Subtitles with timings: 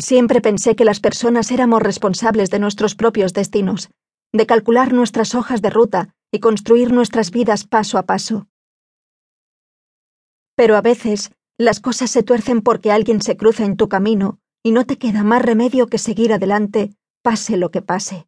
[0.00, 3.90] Siempre pensé que las personas éramos responsables de nuestros propios destinos,
[4.32, 8.46] de calcular nuestras hojas de ruta y construir nuestras vidas paso a paso.
[10.56, 14.72] Pero a veces las cosas se tuercen porque alguien se cruza en tu camino y
[14.72, 18.26] no te queda más remedio que seguir adelante, pase lo que pase.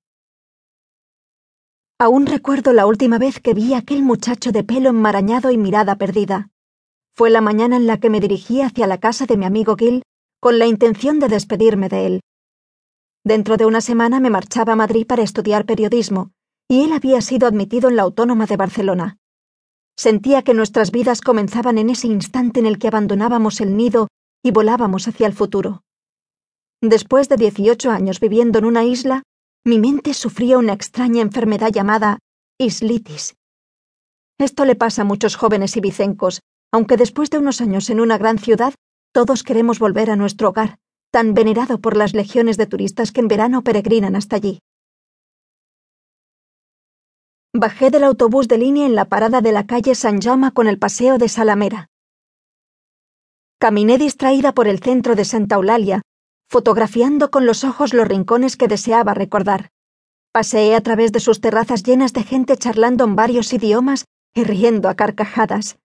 [1.99, 5.97] Aún recuerdo la última vez que vi a aquel muchacho de pelo enmarañado y mirada
[5.97, 6.51] perdida.
[7.15, 10.03] Fue la mañana en la que me dirigí hacia la casa de mi amigo Gil
[10.43, 12.21] con la intención de despedirme de él.
[13.25, 16.33] Dentro de una semana me marchaba a Madrid para estudiar periodismo,
[16.69, 19.19] y él había sido admitido en la Autónoma de Barcelona.
[19.97, 24.09] Sentía que nuestras vidas comenzaban en ese instante en el que abandonábamos el nido
[24.43, 25.85] y volábamos hacia el futuro.
[26.83, 29.23] Después de dieciocho años viviendo en una isla,
[29.65, 32.19] mi mente sufría una extraña enfermedad llamada
[32.59, 33.37] islitis.
[34.41, 36.41] Esto le pasa a muchos jóvenes ibicencos,
[36.73, 38.75] aunque después de unos años en una gran ciudad,
[39.13, 40.79] todos queremos volver a nuestro hogar,
[41.11, 44.61] tan venerado por las legiones de turistas que en verano peregrinan hasta allí.
[47.55, 50.79] Bajé del autobús de línea en la parada de la calle San Jaume con el
[50.79, 51.89] paseo de Salamera.
[53.61, 56.01] Caminé distraída por el centro de Santa Eulalia,
[56.49, 59.69] fotografiando con los ojos los rincones que deseaba recordar.
[60.33, 64.89] Paseé a través de sus terrazas llenas de gente charlando en varios idiomas y riendo
[64.89, 65.79] a carcajadas.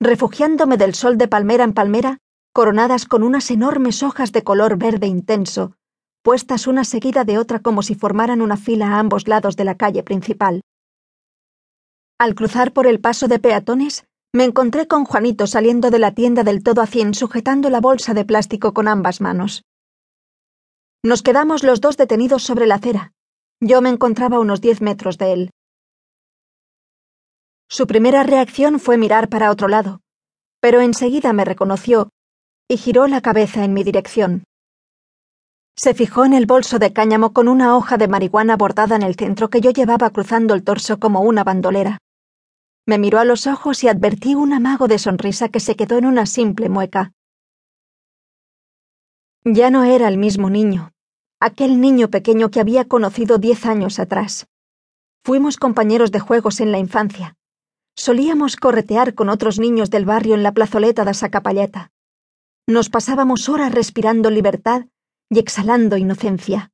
[0.00, 2.18] Refugiándome del sol de palmera en palmera,
[2.60, 5.72] coronadas con unas enormes hojas de color verde intenso,
[6.20, 9.78] puestas una seguida de otra como si formaran una fila a ambos lados de la
[9.78, 10.60] calle principal.
[12.18, 16.44] Al cruzar por el paso de peatones, me encontré con Juanito saliendo de la tienda
[16.44, 19.64] del todo a cien sujetando la bolsa de plástico con ambas manos.
[21.02, 23.14] Nos quedamos los dos detenidos sobre la acera.
[23.58, 25.50] Yo me encontraba a unos diez metros de él.
[27.70, 30.02] Su primera reacción fue mirar para otro lado,
[30.60, 32.10] pero enseguida me reconoció
[32.70, 34.44] y giró la cabeza en mi dirección.
[35.76, 39.16] Se fijó en el bolso de cáñamo con una hoja de marihuana bordada en el
[39.16, 41.98] centro que yo llevaba cruzando el torso como una bandolera.
[42.86, 46.06] Me miró a los ojos y advertí un amago de sonrisa que se quedó en
[46.06, 47.10] una simple mueca.
[49.44, 50.92] Ya no era el mismo niño,
[51.40, 54.46] aquel niño pequeño que había conocido diez años atrás.
[55.24, 57.34] Fuimos compañeros de juegos en la infancia.
[57.96, 61.90] Solíamos corretear con otros niños del barrio en la plazoleta de Sacapalleta.
[62.66, 64.86] Nos pasábamos horas respirando libertad
[65.28, 66.70] y exhalando inocencia.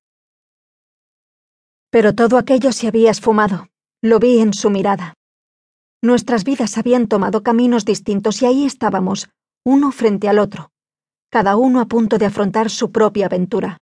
[1.90, 3.68] Pero todo aquello se había esfumado.
[4.02, 5.14] Lo vi en su mirada.
[6.02, 9.30] Nuestras vidas habían tomado caminos distintos y ahí estábamos,
[9.64, 10.70] uno frente al otro
[11.30, 13.78] cada uno a punto de afrontar su propia aventura.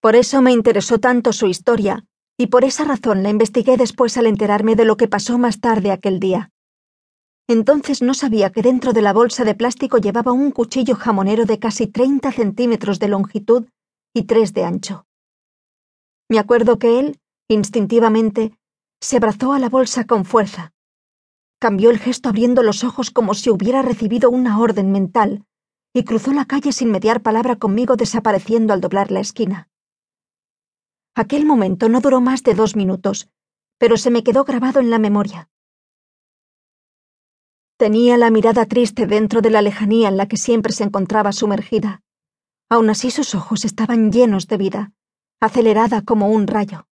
[0.00, 2.04] Por eso me interesó tanto su historia,
[2.36, 5.90] y por esa razón la investigué después al enterarme de lo que pasó más tarde
[5.90, 6.50] aquel día.
[7.48, 11.58] Entonces no sabía que dentro de la bolsa de plástico llevaba un cuchillo jamonero de
[11.58, 13.68] casi 30 centímetros de longitud
[14.12, 15.06] y tres de ancho.
[16.28, 18.52] Me acuerdo que él, instintivamente,
[19.00, 20.74] se abrazó a la bolsa con fuerza.
[21.58, 25.46] Cambió el gesto abriendo los ojos como si hubiera recibido una orden mental,
[25.94, 29.68] y cruzó la calle sin mediar palabra conmigo desapareciendo al doblar la esquina.
[31.14, 33.30] Aquel momento no duró más de dos minutos,
[33.78, 35.48] pero se me quedó grabado en la memoria.
[37.78, 42.02] Tenía la mirada triste dentro de la lejanía en la que siempre se encontraba sumergida.
[42.68, 44.92] Aun así sus ojos estaban llenos de vida,
[45.40, 46.88] acelerada como un rayo.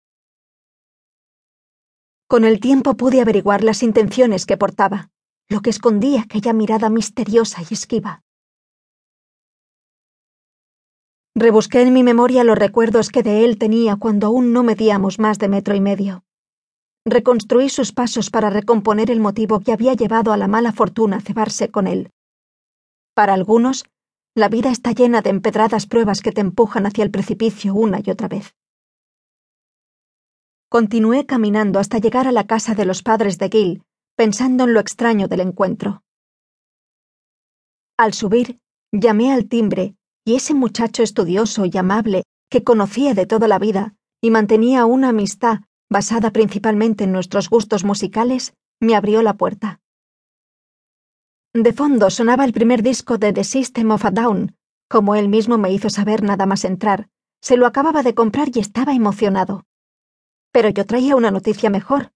[2.28, 5.08] Con el tiempo pude averiguar las intenciones que portaba,
[5.48, 8.22] lo que escondía aquella mirada misteriosa y esquiva.
[11.34, 15.38] Rebusqué en mi memoria los recuerdos que de él tenía cuando aún no medíamos más
[15.38, 16.24] de metro y medio.
[17.06, 21.20] Reconstruí sus pasos para recomponer el motivo que había llevado a la mala fortuna a
[21.20, 22.10] cebarse con él.
[23.14, 23.84] Para algunos,
[24.34, 28.10] la vida está llena de empedradas pruebas que te empujan hacia el precipicio una y
[28.10, 28.54] otra vez.
[30.70, 33.82] Continué caminando hasta llegar a la casa de los padres de Gil,
[34.16, 36.02] pensando en lo extraño del encuentro.
[37.98, 38.58] Al subir,
[38.92, 39.94] llamé al timbre
[40.24, 45.10] y ese muchacho estudioso y amable que conocía de toda la vida y mantenía una
[45.10, 45.60] amistad
[45.90, 49.80] basada principalmente en nuestros gustos musicales, me abrió la puerta.
[51.52, 54.56] De fondo sonaba el primer disco de The System of a Down,
[54.88, 57.08] como él mismo me hizo saber nada más entrar.
[57.40, 59.64] Se lo acababa de comprar y estaba emocionado.
[60.50, 62.12] Pero yo traía una noticia mejor.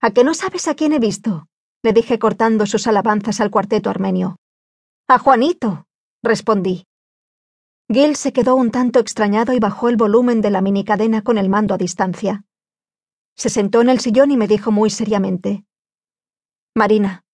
[0.00, 1.46] ¿A qué no sabes a quién he visto?
[1.82, 4.36] le dije cortando sus alabanzas al cuarteto armenio.
[5.08, 5.86] A Juanito,
[6.22, 6.86] respondí.
[7.88, 11.48] Gil se quedó un tanto extrañado y bajó el volumen de la minicadena con el
[11.48, 12.44] mando a distancia.
[13.36, 15.64] Se sentó en el sillón y me dijo muy seriamente:
[16.74, 17.24] Marina,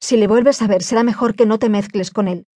[0.00, 2.46] si le vuelves a ver será mejor que no te mezcles con él.